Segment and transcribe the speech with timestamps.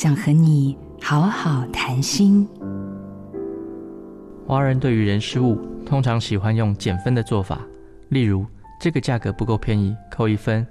[0.00, 2.48] 想和你好好谈心。
[4.46, 7.58] 华人对于人事物通常喜欢用减分的做法，
[8.10, 8.46] 例如
[8.80, 10.64] 这个价格不够便宜，扣一分。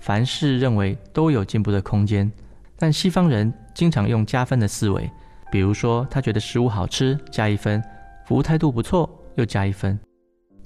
[0.00, 2.28] 凡事认为都有进步的空间，
[2.76, 5.08] 但西方人经常用加分的思维，
[5.52, 7.80] 比如说他觉得食物好吃，加一分；
[8.26, 9.96] 服务态度不错，又加一分。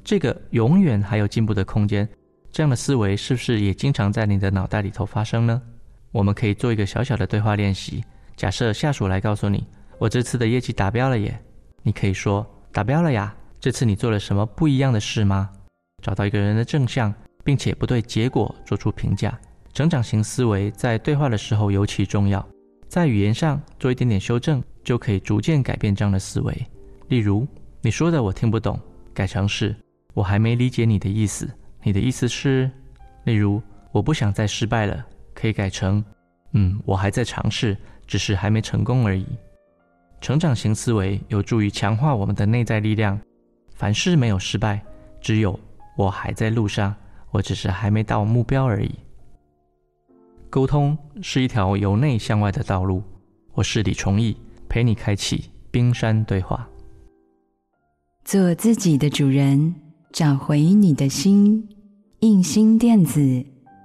[0.03, 2.09] 这个永远还有进步的空间，
[2.51, 5.61] 这样的思维是不是也经常在你的脑袋里头发生呢？
[6.13, 8.05] 我们可以做一个小小的对话练习。
[8.37, 9.67] 假设下属来告诉你
[9.99, 11.37] ：“我这次的业绩达标了耶。”
[11.83, 15.49] 你可以说：“达标了呀。”这次你做了什么不一样的事吗？
[16.03, 17.15] 找到一个人的正向，
[17.45, 19.39] 并且不对结果做出评价。
[19.73, 22.45] 成长型思维在对话的时候尤其重要，
[22.89, 26.67] 在语言上做一点点修正，就可以逐渐改变这样的思维。
[27.09, 27.47] 例如，
[27.81, 28.79] 你说的我听不懂，
[29.15, 29.75] 改成是。
[30.13, 31.49] 我还没理解你的意思，
[31.85, 32.69] 你的意思是，
[33.25, 35.07] 例如，我不想再失败了，
[35.43, 36.05] 可以改成，
[36.53, 39.27] 嗯，我还在尝试，只是还没成功而已。
[40.21, 43.19] 成长型思维有助于强化我们的内在力量，
[43.75, 44.81] 凡事没有失败，
[45.21, 45.59] 只有
[45.99, 46.95] 我还在路上，
[47.33, 48.95] 我只是还没到目标而已。
[50.49, 53.03] 沟通是一条由内向外的道路，
[53.53, 54.37] 我是李崇义，
[54.69, 56.69] 陪你开启冰山对话，
[58.25, 59.75] 做自己的主人。
[60.13, 61.69] 找回你的心，
[62.21, 63.45] 印心电子